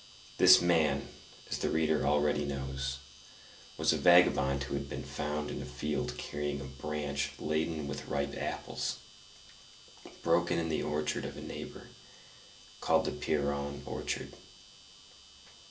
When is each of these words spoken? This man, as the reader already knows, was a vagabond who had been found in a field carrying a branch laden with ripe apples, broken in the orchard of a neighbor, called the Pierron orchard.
This 0.39 0.59
man, 0.59 1.07
as 1.51 1.59
the 1.59 1.69
reader 1.69 2.07
already 2.07 2.43
knows, 2.43 2.97
was 3.77 3.93
a 3.93 3.97
vagabond 3.99 4.63
who 4.63 4.73
had 4.73 4.89
been 4.89 5.03
found 5.03 5.51
in 5.51 5.61
a 5.61 5.65
field 5.65 6.17
carrying 6.17 6.59
a 6.59 6.63
branch 6.63 7.33
laden 7.37 7.87
with 7.87 8.07
ripe 8.07 8.35
apples, 8.35 8.95
broken 10.23 10.57
in 10.57 10.69
the 10.69 10.81
orchard 10.81 11.23
of 11.23 11.37
a 11.37 11.41
neighbor, 11.43 11.89
called 12.79 13.05
the 13.05 13.11
Pierron 13.11 13.83
orchard. 13.85 14.33